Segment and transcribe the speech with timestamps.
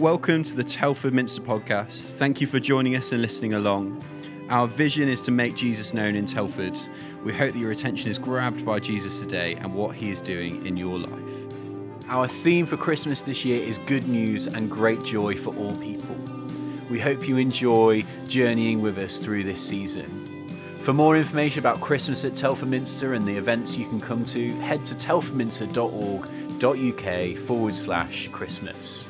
[0.00, 2.14] Welcome to the Telford Minster podcast.
[2.14, 4.02] Thank you for joining us and listening along.
[4.48, 6.78] Our vision is to make Jesus known in Telford.
[7.22, 10.66] We hope that your attention is grabbed by Jesus today and what he is doing
[10.66, 11.52] in your life.
[12.08, 16.16] Our theme for Christmas this year is good news and great joy for all people.
[16.88, 20.48] We hope you enjoy journeying with us through this season.
[20.82, 24.48] For more information about Christmas at Telford Minster and the events you can come to,
[24.60, 29.09] head to telfordminster.org.uk forward slash Christmas.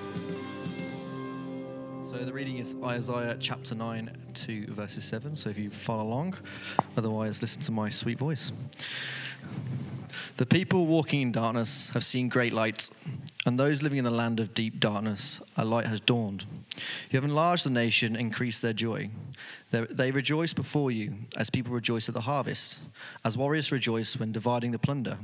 [2.61, 5.35] Is Isaiah chapter 9 to verses 7.
[5.35, 6.37] So if you follow along,
[6.95, 8.53] otherwise, listen to my sweet voice.
[10.37, 12.91] The people walking in darkness have seen great light,
[13.47, 16.45] and those living in the land of deep darkness, a light has dawned.
[17.11, 19.09] You have enlarged the nation, increased their joy.
[19.71, 22.81] They rejoice before you, as people rejoice at the harvest,
[23.25, 25.17] as warriors rejoice when dividing the plunder.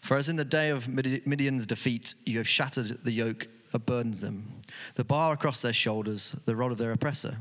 [0.00, 4.20] For as in the day of Midian's defeat, you have shattered the yoke that burdens
[4.20, 4.62] them,
[4.96, 7.36] the bar across their shoulders, the rod of their oppressor.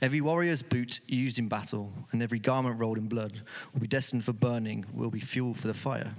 [0.00, 4.24] Every warrior's boot used in battle, and every garment rolled in blood, will be destined
[4.24, 6.12] for burning, will be fuel for the fire.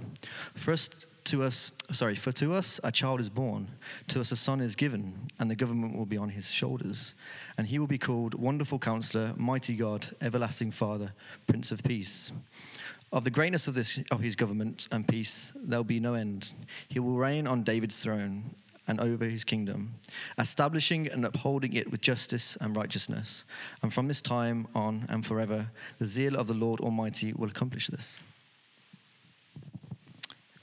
[0.54, 3.68] First to us, sorry, for to us a child is born,
[4.08, 7.14] to us a son is given, and the government will be on his shoulders.
[7.56, 11.12] And he will be called Wonderful Counselor, Mighty God, Everlasting Father,
[11.46, 12.32] Prince of Peace.
[13.12, 16.52] Of the greatness of, this, of his government and peace, there will be no end.
[16.88, 18.54] He will reign on David's throne
[18.88, 19.94] and over his kingdom,
[20.38, 23.44] establishing and upholding it with justice and righteousness.
[23.82, 27.86] And from this time on and forever, the zeal of the Lord Almighty will accomplish
[27.88, 28.24] this.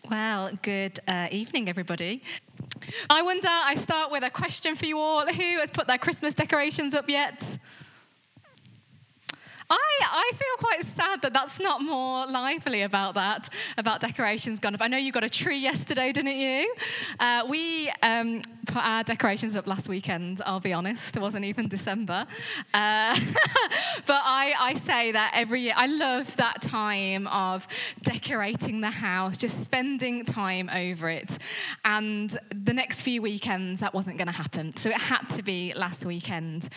[0.10, 2.24] Well, good uh, evening, everybody.
[3.10, 5.28] I wonder, I start with a question for you all.
[5.28, 7.60] Who has put their Christmas decorations up yet?
[9.78, 14.82] I, feel quite sad that that's not more lively about that, about decorations gone up.
[14.82, 16.74] I know you got a tree yesterday, didn't you?
[17.20, 21.18] Uh, we um, put our decorations up last weekend, I'll be honest.
[21.18, 22.28] It wasn't even December.
[22.72, 23.20] Uh,
[24.06, 27.68] but I, I say that every year, I love that time of
[28.04, 31.40] decorating the house, just spending time over it.
[31.84, 34.76] And the next few weekends, that wasn't going to happen.
[34.76, 36.70] So it had to be last weekend.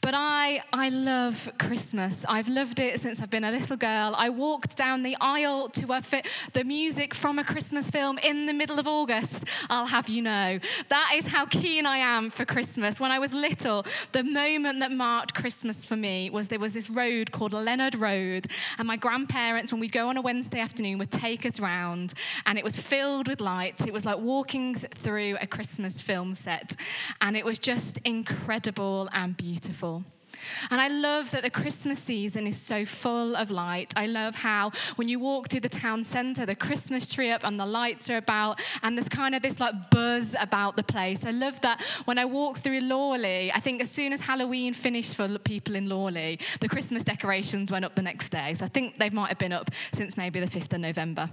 [0.00, 2.26] But I, I love Christmas.
[2.28, 4.14] I've loved it since I've been a little girl.
[4.16, 8.46] I walked down the aisle to a fi- the music from a Christmas film in
[8.46, 10.58] the middle of August, I'll have you know.
[10.88, 12.98] That is how keen I am for Christmas.
[12.98, 16.88] When I was little, the moment that marked Christmas for me was there was this
[16.88, 18.46] road called Leonard Road,
[18.78, 22.14] and my grandparents, when we'd go on a Wednesday afternoon, would take us round,
[22.46, 23.84] and it was filled with lights.
[23.84, 26.74] It was like walking th- through a Christmas film set,
[27.20, 30.06] and it was just incredible and beautiful.
[30.70, 33.92] And I love that the Christmas season is so full of light.
[33.96, 37.58] I love how when you walk through the town centre, the Christmas tree up and
[37.58, 41.24] the lights are about, and there's kind of this like buzz about the place.
[41.24, 45.14] I love that when I walk through Lawley, I think as soon as Halloween finished
[45.14, 48.54] for people in Lawley, the Christmas decorations went up the next day.
[48.54, 51.30] So I think they might have been up since maybe the 5th of November.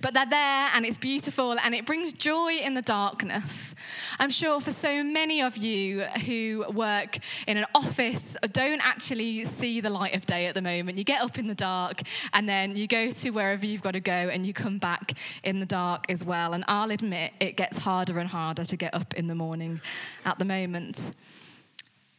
[0.00, 3.74] But they're there and it's beautiful and it brings joy in the darkness.
[4.18, 9.80] I'm sure for so many of you who work in an office don't actually see
[9.80, 10.98] the light of day at the moment.
[10.98, 12.00] You get up in the dark
[12.32, 15.60] and then you go to wherever you've got to go and you come back in
[15.60, 16.52] the dark as well.
[16.52, 19.80] And I'll admit it gets harder and harder to get up in the morning
[20.24, 21.12] at the moment.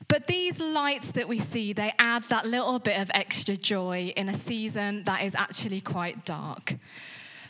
[0.07, 4.29] But these lights that we see, they add that little bit of extra joy in
[4.29, 6.75] a season that is actually quite dark.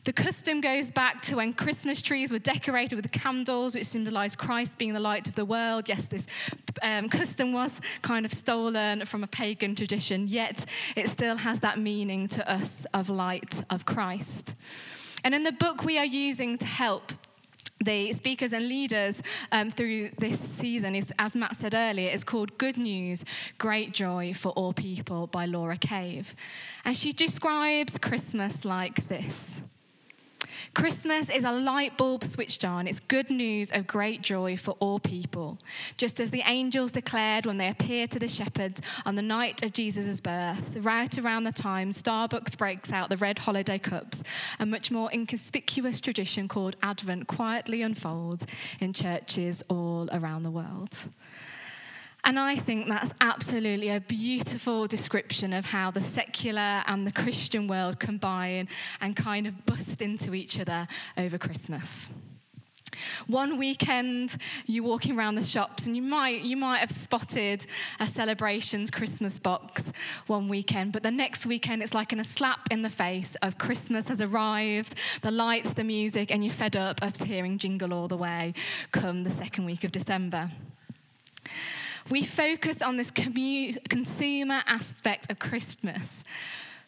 [0.06, 4.78] The custom goes back to when Christmas trees were decorated with candles, which symbolized Christ
[4.78, 5.90] being the light of the world.
[5.90, 6.28] Yes, this
[6.84, 11.80] um, custom was kind of stolen from a pagan tradition, yet it still has that
[11.80, 14.54] meaning to us of light of Christ.
[15.24, 17.12] And in the book we are using to help
[17.84, 22.60] the speakers and leaders um, through this season is, as Matt said earlier, is called
[22.60, 23.26] Good News,
[23.58, 26.36] Great Joy for All People by Laura Cave.
[26.86, 29.64] And she describes Christmas like this
[30.76, 32.86] Christmas is a light bulb switched on.
[32.86, 35.58] It's good news of great joy for all people.
[35.96, 39.72] Just as the angels declared when they appeared to the shepherds on the night of
[39.72, 44.22] Jesus' birth, right around the time Starbucks breaks out the red holiday cups,
[44.60, 48.46] a much more inconspicuous tradition called Advent quietly unfolds
[48.82, 51.08] in churches all around the world.
[52.26, 57.68] And I think that's absolutely a beautiful description of how the secular and the Christian
[57.68, 58.68] world combine
[59.00, 60.88] and kind of bust into each other
[61.18, 62.10] over Christmas.
[63.28, 67.68] One weekend, you're walking around the shops and you might, you might have spotted
[68.00, 69.94] a celebrations Christmas box
[70.26, 73.60] one weekend, but the next weekend it's like in a slap in the face of
[73.60, 78.08] Christmas has arrived, the lights, the music, and you're fed up of hearing Jingle All
[78.08, 78.56] the Way
[78.92, 80.50] come the second week of December.
[82.10, 86.24] We focus on this commu- consumer aspect of Christmas.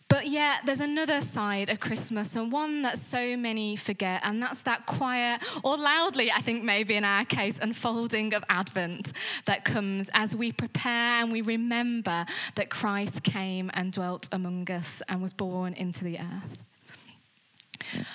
[0.10, 4.62] But yet, there's another side of Christmas, and one that so many forget, and that's
[4.62, 9.12] that quiet, or loudly, I think, maybe in our case, unfolding of Advent
[9.46, 12.26] that comes as we prepare and we remember
[12.56, 18.06] that Christ came and dwelt among us and was born into the earth.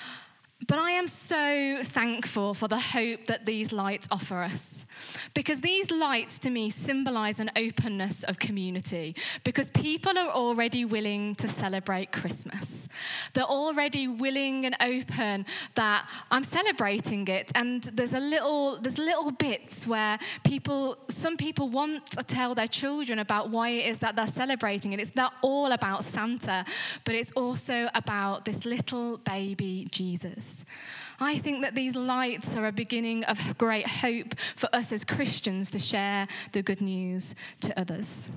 [0.67, 4.85] But I am so thankful for the hope that these lights offer us.
[5.33, 9.15] Because these lights to me symbolize an openness of community.
[9.43, 12.87] Because people are already willing to celebrate Christmas.
[13.33, 17.51] They're already willing and open that I'm celebrating it.
[17.55, 22.67] And there's a little, there's little bits where people, some people want to tell their
[22.67, 24.99] children about why it is that they're celebrating it.
[24.99, 26.63] It's not all about Santa,
[27.05, 30.52] but it's also about this little baby Jesus.
[31.19, 35.71] I think that these lights are a beginning of great hope for us as Christians
[35.71, 38.29] to share the good news to others.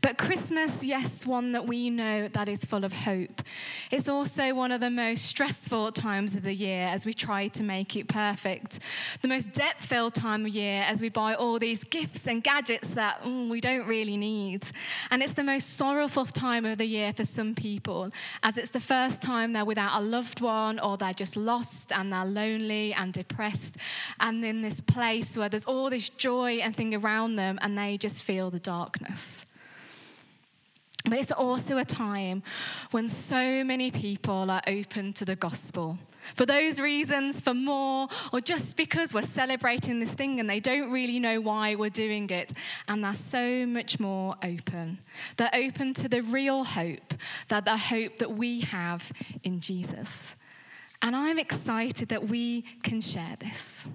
[0.00, 3.42] But Christmas, yes, one that we know that is full of hope.
[3.90, 7.62] It's also one of the most stressful times of the year as we try to
[7.62, 8.80] make it perfect.
[9.22, 12.94] The most debt filled time of year as we buy all these gifts and gadgets
[12.94, 14.66] that mm, we don't really need.
[15.10, 18.10] And it's the most sorrowful time of the year for some people
[18.42, 22.12] as it's the first time they're without a loved one or they're just lost and
[22.12, 23.76] they're lonely and depressed
[24.20, 27.96] and in this place where there's all this joy and thing around them and they
[27.96, 29.46] just feel the darkness.
[31.08, 32.42] But it's also a time
[32.90, 35.98] when so many people are open to the gospel.
[36.34, 40.90] For those reasons, for more, or just because we're celebrating this thing and they don't
[40.90, 42.52] really know why we're doing it.
[42.88, 44.98] And they're so much more open.
[45.36, 47.14] They're open to the real hope,
[47.48, 49.12] that the hope that we have
[49.44, 50.34] in Jesus.
[51.02, 53.86] And I'm excited that we can share this.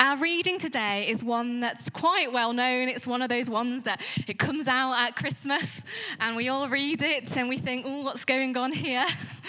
[0.00, 2.88] Our reading today is one that's quite well known.
[2.88, 5.84] It's one of those ones that it comes out at Christmas
[6.20, 9.04] and we all read it and we think, oh, what's going on here?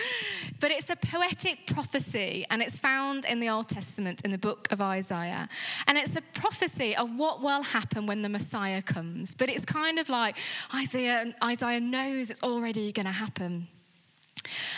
[0.59, 4.67] but it's a poetic prophecy and it's found in the Old Testament in the book
[4.71, 5.47] of Isaiah.
[5.85, 9.35] And it's a prophecy of what will happen when the Messiah comes.
[9.35, 10.35] But it's kind of like
[10.73, 13.67] Isaiah, Isaiah knows it's already going to happen.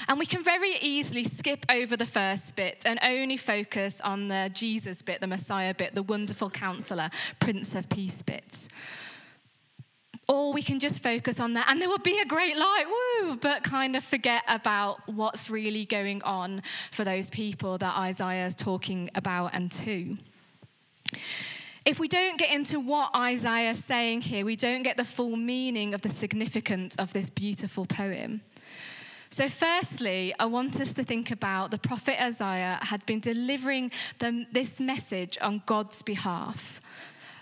[0.08, 4.50] And we can very easily skip over the first bit and only focus on the
[4.54, 7.10] Jesus bit, the Messiah bit, the wonderful counselor,
[7.40, 8.68] Prince of Peace bit.
[10.28, 13.36] Or we can just focus on that, and there will be a great light, woo,
[13.36, 16.62] but kind of forget about what's really going on
[16.92, 20.18] for those people that Isaiah is talking about and to.
[21.84, 25.36] If we don't get into what Isaiah is saying here, we don't get the full
[25.36, 28.42] meaning of the significance of this beautiful poem.
[29.34, 33.90] So, firstly, I want us to think about the prophet Isaiah had been delivering
[34.20, 36.82] them this message on God's behalf.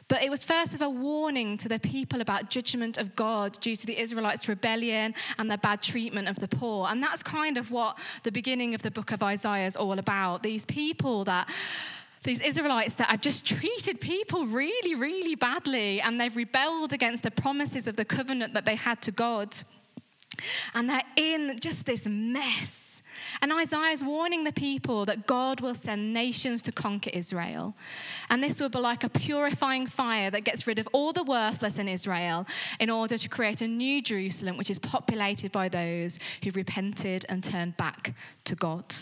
[0.07, 3.75] But it was first of a warning to the people about judgment of God due
[3.75, 6.87] to the Israelites' rebellion and their bad treatment of the poor.
[6.87, 10.43] And that's kind of what the beginning of the book of Isaiah is all about.
[10.43, 11.49] These people that
[12.23, 17.31] these Israelites that have just treated people really, really badly, and they've rebelled against the
[17.31, 19.55] promises of the covenant that they had to God.
[20.73, 23.01] And they're in just this mess.
[23.41, 27.75] And Isaiah is warning the people that God will send nations to conquer Israel.
[28.29, 31.79] And this will be like a purifying fire that gets rid of all the worthless
[31.79, 32.45] in Israel
[32.79, 37.43] in order to create a new Jerusalem, which is populated by those who repented and
[37.43, 38.13] turned back
[38.45, 38.95] to God.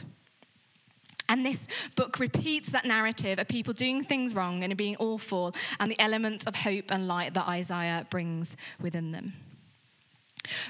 [1.30, 5.92] And this book repeats that narrative of people doing things wrong and being awful and
[5.92, 9.34] the elements of hope and light that Isaiah brings within them.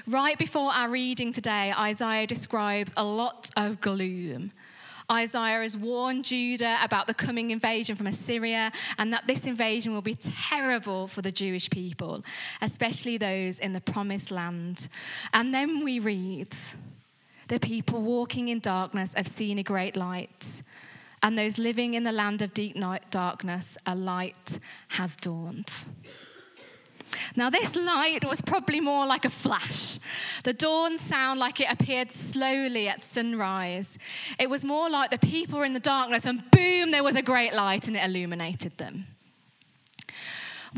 [0.06, 4.52] Right before our reading today, Isaiah describes a lot of gloom.
[5.10, 10.02] Isaiah has warned Judah about the coming invasion from Assyria and that this invasion will
[10.02, 12.22] be terrible for the Jewish people,
[12.60, 14.88] especially those in the promised land.
[15.32, 16.54] And then we read
[17.48, 20.60] the people walking in darkness have seen a great light,
[21.22, 22.76] and those living in the land of deep
[23.10, 24.58] darkness, a light
[24.88, 25.86] has dawned.
[27.36, 29.98] Now, this light was probably more like a flash.
[30.44, 33.98] The dawn sound like it appeared slowly at sunrise.
[34.38, 37.22] It was more like the people were in the darkness, and boom, there was a
[37.22, 39.06] great light and it illuminated them.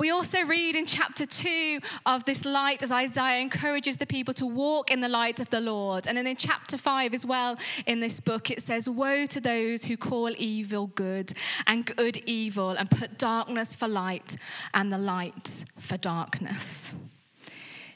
[0.00, 4.46] We also read in chapter 2 of this light as Isaiah encourages the people to
[4.46, 6.06] walk in the light of the Lord.
[6.06, 9.84] And then in chapter 5 as well in this book, it says, Woe to those
[9.84, 11.34] who call evil good
[11.66, 14.36] and good evil and put darkness for light
[14.72, 16.94] and the light for darkness.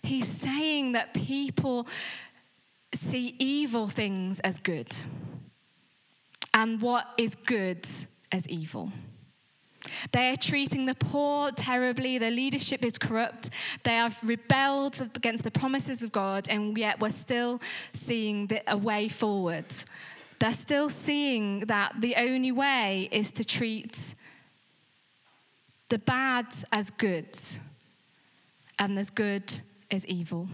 [0.03, 1.89] He's saying that people
[2.93, 4.95] see evil things as good
[6.53, 7.89] and what is good
[8.31, 8.93] as evil.
[10.13, 12.19] They are treating the poor terribly.
[12.19, 13.51] Their leadership is corrupt.
[13.83, 17.61] They have rebelled against the promises of God, and yet we're still
[17.93, 19.67] seeing a way forward.
[20.39, 24.15] They're still seeing that the only way is to treat
[25.89, 27.39] the bad as good
[28.79, 29.61] and as good
[29.91, 30.49] as evil.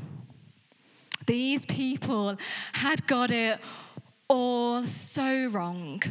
[1.26, 2.36] These people
[2.74, 3.60] had got it
[4.28, 6.02] all so wrong.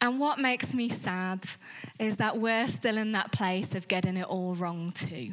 [0.00, 1.44] And what makes me sad
[1.98, 5.32] is that we're still in that place of getting it all wrong too.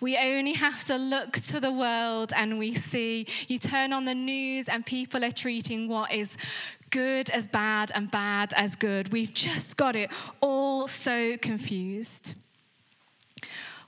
[0.00, 4.14] We only have to look to the world and we see, you turn on the
[4.14, 6.36] news and people are treating what is
[6.90, 9.12] good as bad and bad as good.
[9.12, 12.34] We've just got it all so confused.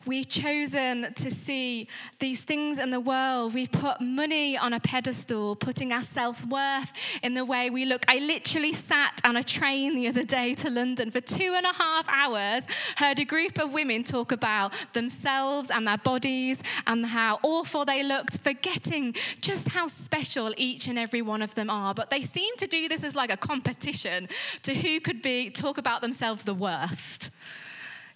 [0.09, 1.87] We've chosen to see
[2.19, 3.53] these things in the world.
[3.53, 6.91] We've put money on a pedestal, putting our self worth
[7.23, 8.07] in the way we look.
[8.09, 11.75] I literally sat on a train the other day to London for two and a
[11.75, 17.39] half hours, heard a group of women talk about themselves and their bodies and how
[17.43, 21.93] awful they looked, forgetting just how special each and every one of them are.
[21.93, 24.31] But they seem to do this as like a competition
[24.63, 27.29] to who could be talk about themselves the worst.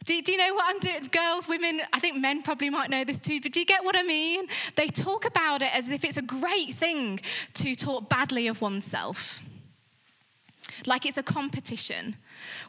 [0.04, 1.08] Do, do, you know what I'm doing?
[1.12, 3.96] Girls, women, I think men probably might know this too, but do you get what
[3.96, 4.46] I mean?
[4.74, 7.20] They talk about it as if it's a great thing
[7.54, 9.40] to talk badly of oneself
[10.86, 12.16] like it's a competition.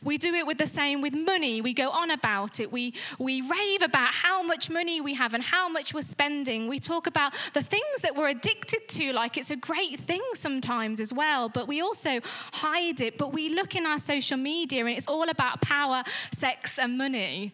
[0.04, 1.62] We do it with the same with money.
[1.62, 2.72] We go on about it.
[2.72, 6.68] We, we rave about how much money we have and how much we're spending.
[6.68, 11.00] We talk about the things that we're addicted to, like it's a great thing sometimes
[11.00, 12.20] as well, but we also
[12.54, 13.18] hide it.
[13.18, 16.04] But we look in our social media and it's all about power,
[16.34, 17.54] sex, and money.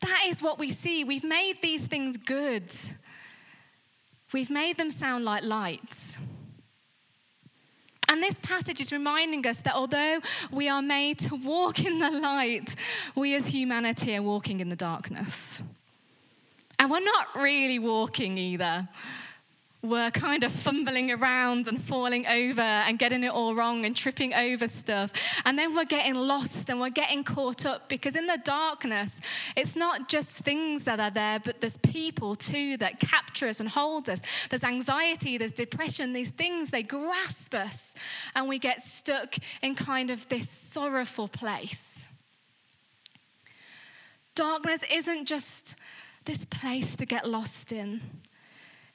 [0.00, 1.04] That is what we see.
[1.04, 2.74] We've made these things good,
[4.32, 6.18] we've made them sound like lights.
[8.08, 10.20] And this passage is reminding us that although
[10.50, 12.76] we are made to walk in the light,
[13.14, 15.62] we as humanity are walking in the darkness.
[16.78, 18.88] And we're not really walking either
[19.86, 24.34] were kind of fumbling around and falling over and getting it all wrong and tripping
[24.34, 25.12] over stuff.
[25.44, 29.20] And then we're getting lost and we're getting caught up because in the darkness,
[29.56, 33.68] it's not just things that are there, but there's people too that capture us and
[33.68, 34.22] hold us.
[34.50, 37.94] There's anxiety, there's depression, these things, they grasp us
[38.34, 42.08] and we get stuck in kind of this sorrowful place.
[44.34, 45.76] Darkness isn't just
[46.26, 48.02] this place to get lost in.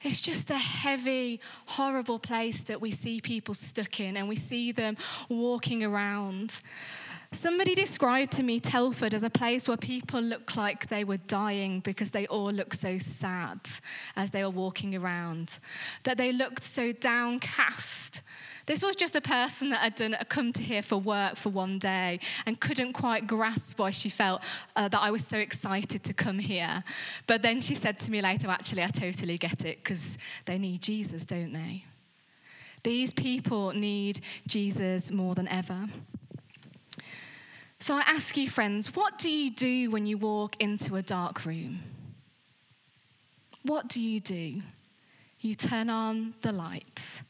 [0.02, 4.72] It's just a heavy, horrible place that we see people stuck in and we see
[4.72, 4.96] them
[5.28, 6.60] walking around.
[7.30, 11.80] Somebody described to me Telford as a place where people look like they were dying
[11.80, 13.60] because they all looked so sad
[14.16, 15.58] as they were walking around,
[16.02, 18.22] that they looked so downcast
[18.66, 21.78] this was just a person that had done, come to here for work for one
[21.78, 24.42] day and couldn't quite grasp why she felt
[24.76, 26.84] uh, that I was so excited to come here.
[27.26, 30.80] But then she said to me later, actually, I totally get it because they need
[30.80, 31.84] Jesus, don't they?
[32.82, 35.88] These people need Jesus more than ever.
[37.78, 41.44] So I ask you, friends, what do you do when you walk into a dark
[41.44, 41.80] room?
[43.64, 44.62] What do you do?
[45.40, 47.22] You turn on the lights.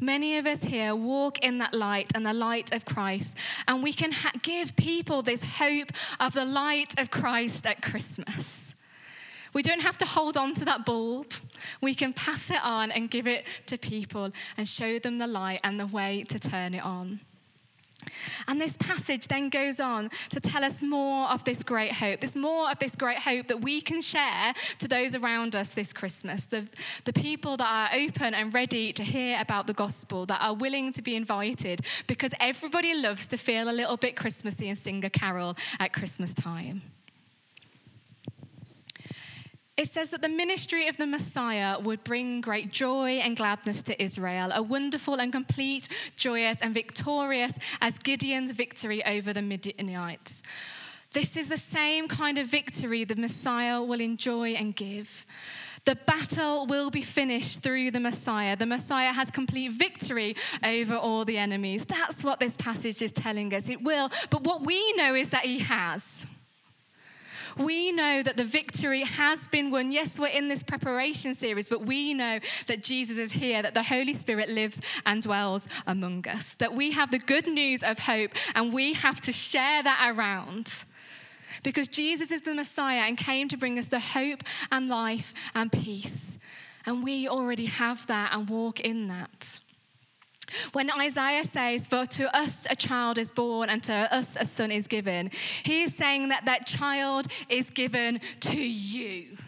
[0.00, 3.36] Many of us here walk in that light and the light of Christ,
[3.66, 5.90] and we can ha- give people this hope
[6.20, 8.74] of the light of Christ at Christmas.
[9.52, 11.32] We don't have to hold on to that bulb.
[11.80, 15.60] We can pass it on and give it to people and show them the light
[15.64, 17.20] and the way to turn it on.
[18.46, 22.20] And this passage then goes on to tell us more of this great hope.
[22.20, 25.92] this more of this great hope that we can share to those around us this
[25.92, 26.46] Christmas.
[26.46, 26.68] The,
[27.04, 30.92] the people that are open and ready to hear about the gospel, that are willing
[30.92, 35.10] to be invited, because everybody loves to feel a little bit Christmassy and sing a
[35.10, 36.82] carol at Christmas time
[39.78, 44.02] it says that the ministry of the Messiah would bring great joy and gladness to
[44.02, 50.42] Israel, a wonderful and complete, joyous and victorious as Gideon's victory over the Midianites.
[51.12, 55.24] This is the same kind of victory the Messiah will enjoy and give.
[55.84, 58.56] The battle will be finished through the Messiah.
[58.56, 61.84] The Messiah has complete victory over all the enemies.
[61.84, 63.68] That's what this passage is telling us.
[63.68, 66.26] It will, but what we know is that he has
[67.58, 69.92] we know that the victory has been won.
[69.92, 73.82] Yes, we're in this preparation series, but we know that Jesus is here, that the
[73.82, 78.32] Holy Spirit lives and dwells among us, that we have the good news of hope,
[78.54, 80.84] and we have to share that around.
[81.62, 85.72] Because Jesus is the Messiah and came to bring us the hope and life and
[85.72, 86.38] peace.
[86.86, 89.60] And we already have that and walk in that.
[90.72, 94.70] When Isaiah says, For to us a child is born and to us a son
[94.70, 95.30] is given,
[95.62, 99.38] he is saying that that child is given to you.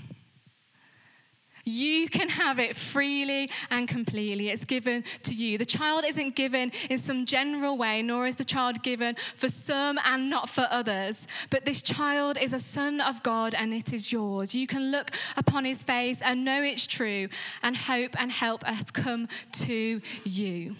[1.64, 4.48] You can have it freely and completely.
[4.48, 5.58] It's given to you.
[5.58, 9.98] The child isn't given in some general way, nor is the child given for some
[10.04, 11.26] and not for others.
[11.50, 14.54] But this child is a son of God and it is yours.
[14.54, 17.28] You can look upon his face and know it's true,
[17.62, 20.76] and hope and help has come to you.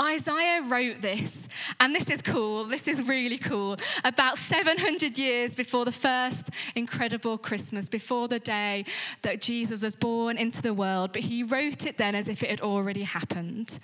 [0.00, 1.48] Isaiah wrote this,
[1.78, 7.38] and this is cool, this is really cool, about 700 years before the first incredible
[7.38, 8.86] Christmas, before the day
[9.22, 11.12] that Jesus was born into the world.
[11.12, 13.78] But he wrote it then as if it had already happened.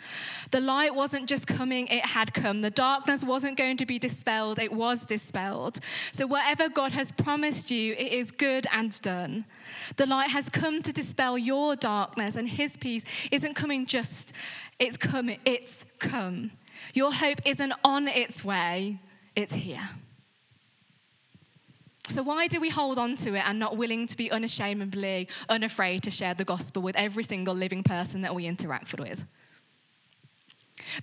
[0.50, 2.62] The light wasn't just coming, it had come.
[2.62, 5.79] The darkness wasn't going to be dispelled, it was dispelled.
[6.11, 9.45] So, whatever God has promised you, it is good and done.
[9.95, 14.33] The light has come to dispel your darkness, and his peace isn't coming just
[14.80, 16.50] it's come, it's come.
[16.94, 18.99] Your hope isn't on its way,
[19.37, 19.88] it's here.
[22.08, 26.02] So, why do we hold on to it and not willing to be unashamedly unafraid
[26.02, 29.26] to share the gospel with every single living person that we interact with?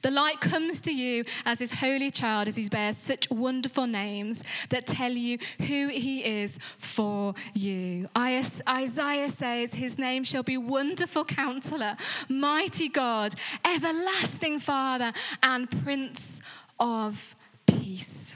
[0.02, 4.44] The light comes to you as his holy child, as he bears such wonderful names
[4.70, 8.08] that tell you who he is for you.
[8.18, 11.98] Isaiah says, His name shall be Wonderful Counselor,
[12.30, 13.34] Mighty God,
[13.66, 16.42] Everlasting Father, and Prince
[16.80, 18.36] of Peace.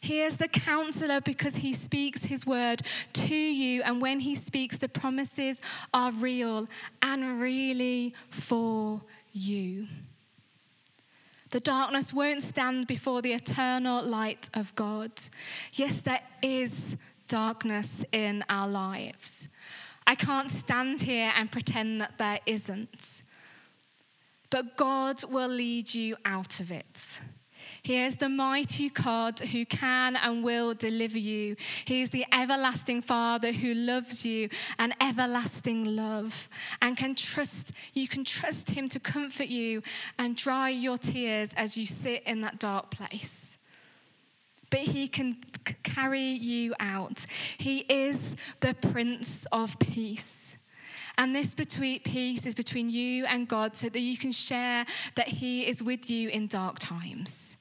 [0.00, 2.82] He is the counselor because he speaks his word
[3.14, 3.82] to you.
[3.82, 5.60] And when he speaks, the promises
[5.92, 6.68] are real
[7.02, 9.15] and really for you.
[11.50, 15.10] The darkness won't stand before the eternal light of God.
[15.72, 16.96] Yes, there is
[17.28, 19.48] darkness in our lives.
[20.06, 23.22] I can't stand here and pretend that there isn't.
[24.50, 27.20] But God will lead you out of it.
[27.82, 31.56] He is the mighty God who can and will deliver you.
[31.84, 34.48] He is the everlasting Father who loves you
[34.78, 36.48] an everlasting love
[36.82, 39.82] and can trust you can trust him to comfort you
[40.18, 43.58] and dry your tears as you sit in that dark place
[44.70, 45.36] but he can
[45.82, 47.26] carry you out.
[47.58, 50.56] He is the Prince of Peace.
[51.18, 55.28] And this between, peace is between you and God so that you can share that
[55.28, 57.56] He is with you in dark times.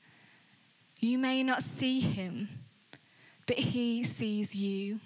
[0.99, 2.49] You may not see him,
[3.45, 4.99] but he sees you.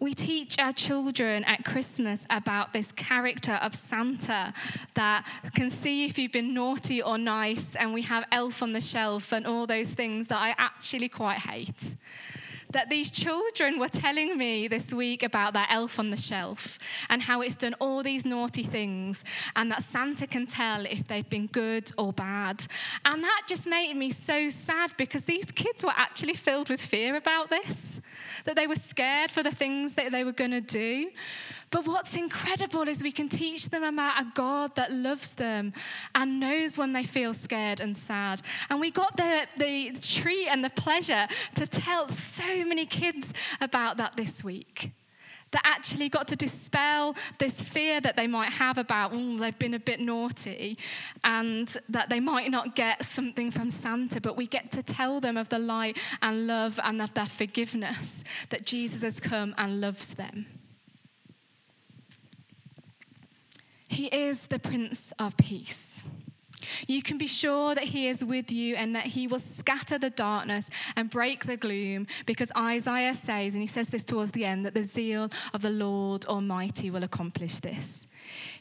[0.00, 4.52] We teach our children at Christmas about this character of Santa
[4.94, 8.80] that can see if you've been naughty or nice, and we have elf on the
[8.80, 11.96] shelf and all those things that I actually quite hate
[12.72, 17.22] that these children were telling me this week about that elf on the shelf and
[17.22, 19.24] how it's done all these naughty things
[19.56, 22.66] and that Santa can tell if they've been good or bad.
[23.04, 27.16] And that just made me so sad because these kids were actually filled with fear
[27.16, 28.00] about this,
[28.44, 31.10] that they were scared for the things that they were going to do.
[31.72, 35.72] But what's incredible is we can teach them about a God that loves them
[36.14, 38.42] and knows when they feel scared and sad.
[38.68, 43.96] And we got the, the treat and the pleasure to tell so many kids about
[43.96, 44.92] that this week
[45.52, 49.74] that actually got to dispel this fear that they might have about, oh, they've been
[49.74, 50.76] a bit naughty
[51.24, 55.38] and that they might not get something from Santa, but we get to tell them
[55.38, 60.14] of the light and love and of their forgiveness that Jesus has come and loves
[60.14, 60.46] them.
[63.92, 66.02] He is the Prince of Peace.
[66.86, 70.08] You can be sure that He is with you and that He will scatter the
[70.08, 74.64] darkness and break the gloom because Isaiah says, and he says this towards the end,
[74.64, 78.06] that the zeal of the Lord Almighty will accomplish this.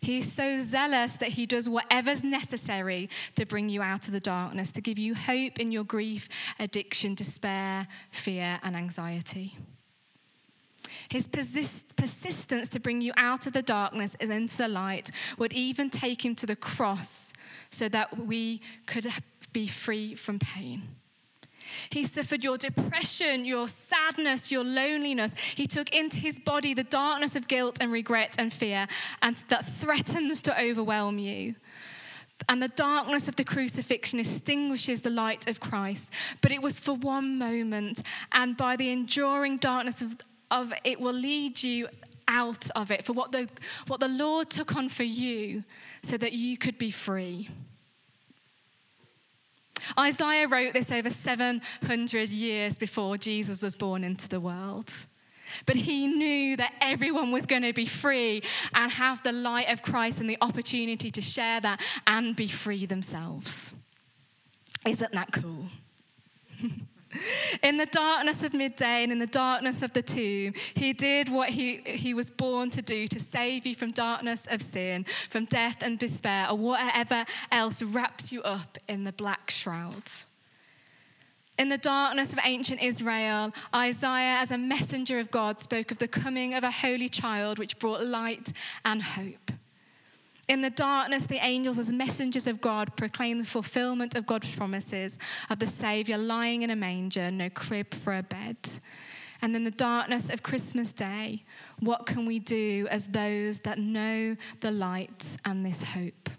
[0.02, 4.20] He is so zealous that He does whatever's necessary to bring you out of the
[4.20, 6.28] darkness, to give you hope in your grief,
[6.60, 9.58] addiction, despair, fear, and anxiety.
[11.12, 15.52] His persist- persistence to bring you out of the darkness and into the light would
[15.52, 17.34] even take him to the cross
[17.70, 19.08] so that we could
[19.52, 20.84] be free from pain.
[21.90, 25.36] He suffered your depression, your sadness, your loneliness.
[25.56, 28.88] He took into his body the darkness of guilt and regret and fear
[29.22, 31.56] and that threatens to overwhelm you.
[32.48, 36.10] And the darkness of the crucifixion extinguishes the light of Christ.
[36.40, 38.02] But it was for one moment.
[38.32, 40.18] And by the enduring darkness of,
[40.52, 41.88] of it will lead you
[42.28, 43.50] out of it for what the,
[43.88, 45.64] what the Lord took on for you
[46.04, 47.50] so that you could be free.
[49.98, 54.94] Isaiah wrote this over 700 years before Jesus was born into the world.
[55.66, 59.82] But he knew that everyone was going to be free and have the light of
[59.82, 63.74] Christ and the opportunity to share that and be free themselves.
[64.88, 65.66] Isn't that cool?
[67.62, 71.50] in the darkness of midday and in the darkness of the tomb, he did what
[71.50, 75.78] he, he was born to do to save you from darkness of sin, from death
[75.82, 80.04] and despair, or whatever else wraps you up in the black shroud.
[81.58, 86.08] In the darkness of ancient Israel, Isaiah, as a messenger of God, spoke of the
[86.08, 88.52] coming of a holy child which brought light
[88.84, 89.51] and hope.
[90.48, 95.18] In the darkness, the angels, as messengers of God, proclaim the fulfillment of God's promises
[95.50, 98.58] of the Savior lying in a manger, no crib for a bed.
[99.42, 101.44] And in the darkness of Christmas Day,
[101.80, 106.30] what can we do as those that know the light and this hope?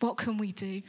[0.00, 0.82] What can we do?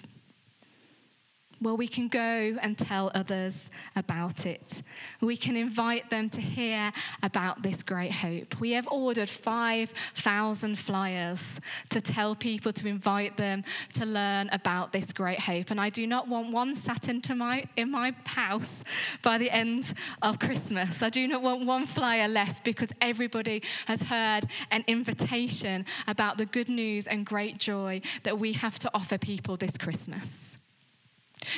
[1.60, 2.20] Well, we can go
[2.62, 4.84] and tell others about it.
[5.22, 6.92] We can invite them to hear
[7.24, 8.60] about this great hope.
[8.60, 15.12] We have ordered 5,000 flyers to tell people to invite them to learn about this
[15.12, 15.72] great hope.
[15.72, 18.84] And I do not want one sat into my, in my house
[19.24, 21.02] by the end of Christmas.
[21.02, 26.46] I do not want one flyer left because everybody has heard an invitation about the
[26.46, 30.60] good news and great joy that we have to offer people this Christmas.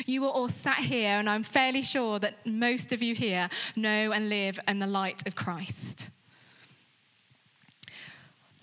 [0.06, 4.12] You are all sat here, and I'm fairly sure that most of you here know
[4.12, 6.10] and live in the light of Christ.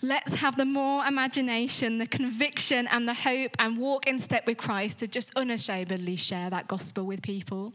[0.02, 4.58] Let's have the more imagination, the conviction, and the hope, and walk in step with
[4.58, 7.72] Christ to just unashamedly share that gospel with people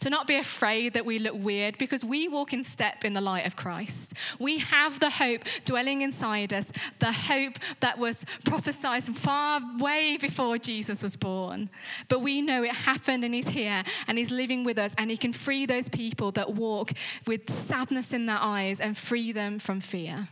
[0.00, 3.20] to not be afraid that we look weird because we walk in step in the
[3.20, 4.14] light of Christ.
[4.38, 10.58] We have the hope dwelling inside us, the hope that was prophesied far way before
[10.58, 11.70] Jesus was born.
[12.08, 15.16] But we know it happened and He's here and He's living with us and He
[15.16, 16.92] can free those people that walk
[17.26, 20.28] with sadness in their eyes and free them from fear.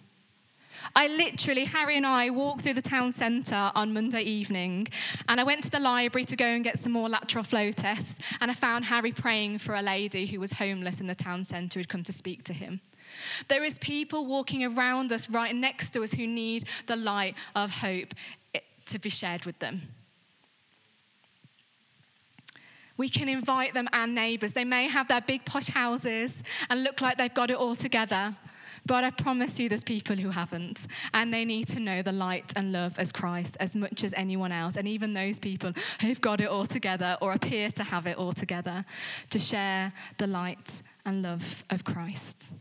[0.95, 4.89] I literally, Harry and I walked through the town centre on Monday evening,
[5.29, 8.21] and I went to the library to go and get some more lateral flow tests,
[8.41, 11.79] and I found Harry praying for a lady who was homeless in the town centre
[11.79, 12.81] who'd come to speak to him.
[13.49, 17.71] There is people walking around us, right next to us, who need the light of
[17.71, 18.15] hope
[18.55, 19.83] eh, to be shared with them.
[22.97, 24.53] We can invite them and neighbours.
[24.53, 28.37] They may have their big posh houses and look like they've got it all together.
[28.87, 32.53] But I promise you, there's people who haven't, and they need to know the light
[32.55, 36.41] and love as Christ as much as anyone else, and even those people who've got
[36.41, 38.85] it all together or appear to have it all together,
[39.31, 42.53] to share the light and love of Christ.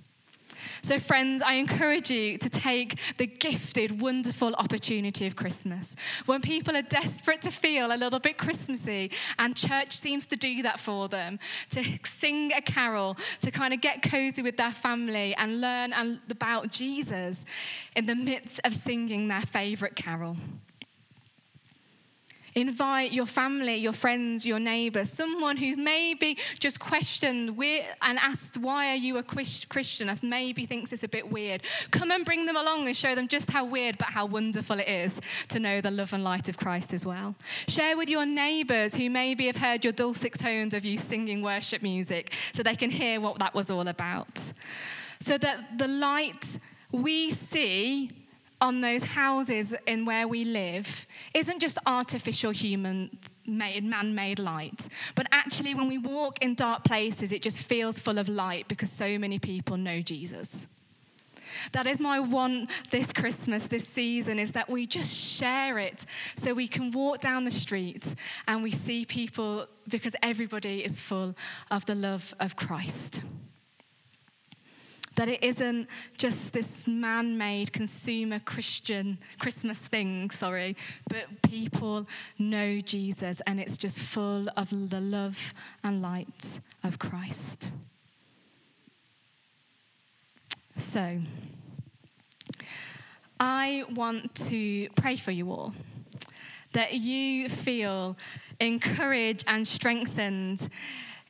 [0.84, 5.96] So, friends, I encourage you to take the gifted, wonderful opportunity of Christmas.
[6.26, 10.62] When people are desperate to feel a little bit Christmassy, and church seems to do
[10.64, 15.34] that for them, to sing a carol, to kind of get cozy with their family
[15.36, 17.46] and learn about Jesus
[17.96, 20.36] in the midst of singing their favorite carol.
[22.56, 27.50] Invite your family, your friends, your neighbors, someone who's maybe just questioned
[28.02, 30.10] and asked, Why are you a Christian?
[30.10, 31.64] and maybe thinks it's a bit weird.
[31.92, 34.88] Come and bring them along and show them just how weird but how wonderful it
[34.88, 37.36] is to know the love and light of Christ as well.
[37.68, 41.82] Share with your neighbors who maybe have heard your dulcet tones of you singing worship
[41.82, 44.54] music so they can hear what that was all about.
[45.20, 46.60] So that the light
[46.92, 48.12] we see
[48.64, 55.28] on those houses in where we live isn't just artificial human made man-made light but
[55.34, 59.20] actually when we walk in dark places it just feels full of light because so
[59.20, 60.68] many people know jesus.
[61.74, 66.06] That is my want this christmas this season is that we just share it
[66.38, 68.16] so we can walk down the street
[68.48, 71.36] and we see people because everybody is full
[71.70, 73.24] of the love of christ
[75.16, 80.76] that it isn't just this man made consumer Christian Christmas thing, sorry,
[81.08, 82.08] but people
[82.40, 87.72] know Jesus and it's just full of the love and light of Christ.
[90.76, 91.20] So,
[93.40, 95.74] I want to pray for you all
[96.72, 98.18] that you feel
[98.60, 100.68] encouraged and strengthened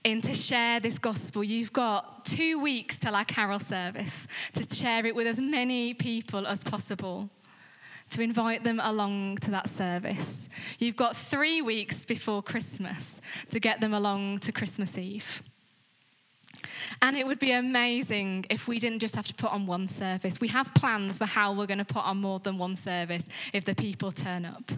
[0.04, 1.44] in to share this gospel.
[1.44, 6.46] You've got two weeks till our carol service to share it with as many people
[6.46, 7.30] as possible,
[8.10, 10.50] to invite them along to that service.
[10.80, 15.42] You've got three weeks before Christmas to get them along to Christmas Eve.
[17.02, 20.40] And it would be amazing if we didn't just have to put on one service.
[20.40, 23.66] We have plans for how we're going to put on more than one service if
[23.66, 24.72] the people turn up.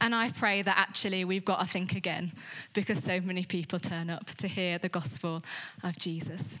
[0.00, 2.32] And I pray that actually we've got to think again
[2.72, 5.42] because so many people turn up to hear the gospel
[5.82, 6.58] of Jesus.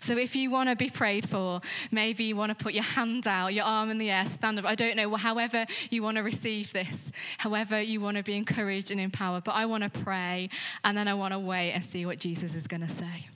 [0.00, 3.26] So if you want to be prayed for, maybe you want to put your hand
[3.26, 4.64] out, your arm in the air, stand up.
[4.64, 8.90] I don't know, however you want to receive this, however you want to be encouraged
[8.90, 9.44] and empowered.
[9.44, 10.50] But I want to pray
[10.84, 13.28] and then I want to wait and see what Jesus is going to say.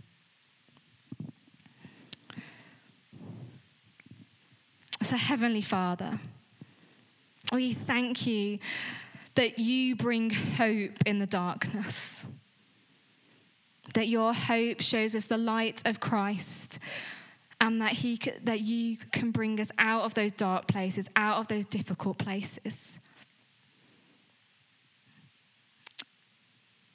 [5.03, 6.21] So, Heavenly Father,
[7.53, 8.59] Oh, we thank you
[9.35, 12.27] that you bring hope in the darkness.
[13.93, 16.79] That your hope shows us the light of Christ
[17.61, 21.49] and that he that you can bring us out of those dark places out of
[21.49, 22.99] those difficult places.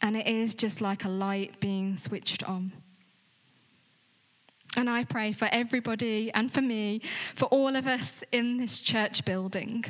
[0.02, 2.72] And it is just like a light being switched on.
[4.76, 7.02] And I pray for everybody and for me,
[7.36, 9.86] for all of us in this church building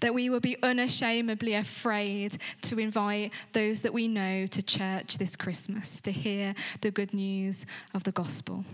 [0.00, 5.36] that we will be unashamedly afraid to invite those that we know to church this
[5.36, 8.64] Christmas to hear the good news of the gospel.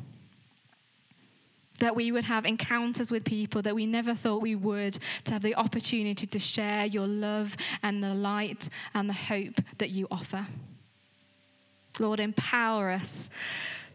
[1.81, 5.43] That we would have encounters with people that we never thought we would, to have
[5.43, 10.47] the opportunity to share your love and the light and the hope that you offer.
[11.99, 13.31] Lord, empower us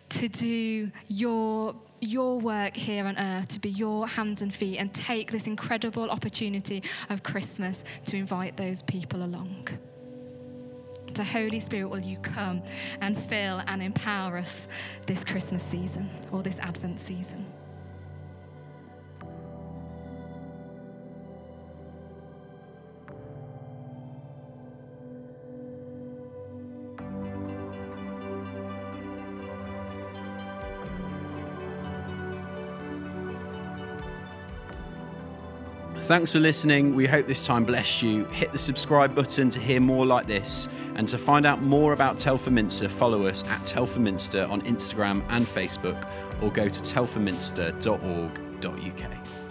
[0.09, 4.91] to do your your work here on earth to be your hands and feet and
[4.93, 9.67] take this incredible opportunity of Christmas to invite those people along.
[11.15, 12.63] So, Holy Spirit, will you come
[13.01, 14.67] and fill and empower us
[15.05, 17.45] this Christmas season or this Advent season?
[36.01, 36.95] Thanks for listening.
[36.95, 38.25] We hope this time blessed you.
[38.25, 40.67] Hit the subscribe button to hear more like this.
[40.95, 45.23] And to find out more about Telford Minster, follow us at Telford Minster on Instagram
[45.29, 46.09] and Facebook
[46.41, 49.50] or go to telfordminster.org.uk.